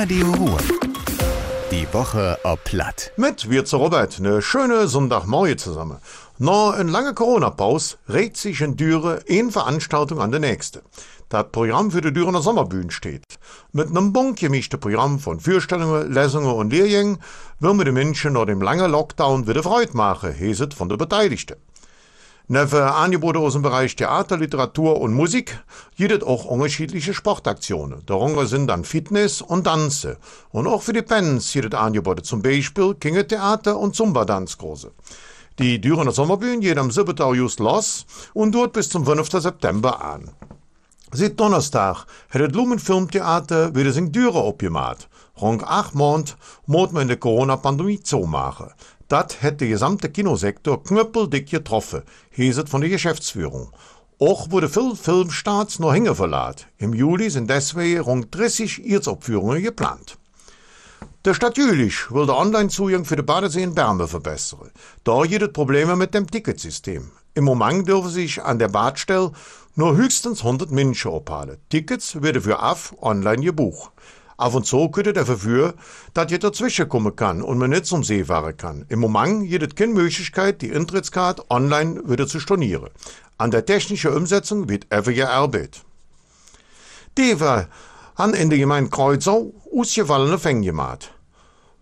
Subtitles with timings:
[0.00, 0.58] Radio Ruhr.
[1.72, 3.10] Die Woche ob Platt.
[3.16, 5.96] Mit wir zu Robert, eine schöne Sonntagmorgen zusammen.
[6.38, 10.82] Nach eine lange Corona-Pause regt sich in Düre eine Veranstaltung an der nächste.
[11.30, 13.24] Das Programm für die Dürener Sommerbühne steht.
[13.72, 17.18] Mit einem bunt gemischten Programm von Vorstellungen, Lesungen und Lehrgängen
[17.58, 21.56] will wir den Menschen nach dem langen Lockdown wieder Freude machen, heset von der Beteiligten.
[22.50, 25.62] Neben Angebote aus dem Bereich Theater, Literatur und Musik
[25.98, 28.00] gibt auch unterschiedliche Sportaktionen.
[28.06, 30.16] Darunter sind dann Fitness und Tanze.
[30.50, 34.92] Und auch für die Bands gibt Angebote, zum Beispiel Kingetheater und Zumba-Tanzkurse.
[35.58, 37.20] Die Dürener Sommerbühne geht am 7.
[37.20, 39.30] August los und dort bis zum 5.
[39.30, 40.30] September an.
[41.12, 45.10] Seit Donnerstag hat das Lumenfilmtheater wieder sein Düre abgemacht.
[45.38, 48.70] Rund acht Monate muss man in der Corona-Pandemie zumachen.
[49.08, 53.70] Das hat der gesamte Kinosektor knüppeldick getroffen, hieß von der Geschäftsführung.
[54.18, 56.66] Auch wurde viel Filmstarts noch hängen verlaat.
[56.76, 60.18] Im Juli sind deswegen rund 30 Erzopführungen geplant.
[61.24, 64.70] Der Stadt Jülich will der Online-Zugang für die Badesee in Bärme verbessern.
[65.04, 67.10] Da gibt es Probleme mit dem Ticketsystem.
[67.32, 69.32] Im Moment dürfen sich an der Badstelle
[69.74, 71.56] nur höchstens 100 Menschen abhalten.
[71.70, 73.90] Tickets werden für AF online gebucht.
[74.38, 75.74] Auf und zu könnte dafür für,
[76.14, 78.86] dass jeder dazwischen kann und man nicht zum See fahren kann.
[78.88, 82.88] Im Moment gibt es keine Möglichkeit, die Eintrittskarte online wieder zu stornieren.
[83.36, 85.82] An der technischen Umsetzung wird einfach gearbeitet.
[87.18, 87.66] Die war
[88.14, 91.12] han in der Gemeinde Kreuzau ausgefallene Fänge gemacht.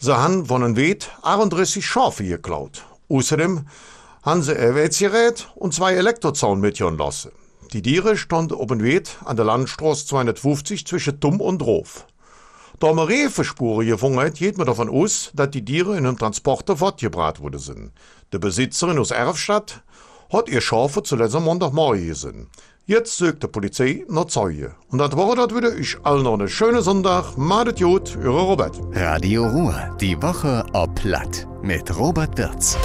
[0.00, 2.84] Sie haben von einem Wet 38 Schafe geklaut.
[3.08, 3.68] Außerdem
[4.24, 7.30] haben sie ein Wetzgerät und zwei Elektrozaun mitgehen lassen.
[7.72, 12.06] Die Tiere standen dem Wet an der Landstraße 250 zwischen Tumm und Rof.
[12.80, 16.78] Da man Refenspuren gefunden hat, geht man davon aus, dass die Tiere in einem Transporter
[16.78, 17.92] fortgebracht worden sind.
[18.32, 19.82] Die Besitzerin aus Erfstadt
[20.32, 22.46] hat ihr Schafe zuletzt am Montagmorgen gesehen.
[22.86, 24.74] Jetzt sucht die Polizei nach Zeuge.
[24.88, 25.76] Und das war das wieder.
[25.76, 27.36] Ich allen noch einen schönen Sonntag.
[27.36, 28.80] Madet gut, Ihre Robert.
[28.94, 29.96] Radio Ruhr.
[30.00, 31.46] Die Woche ob Platt.
[31.62, 32.78] Mit Robert Wirz.